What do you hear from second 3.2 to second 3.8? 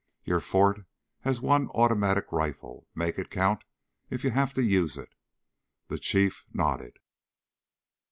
count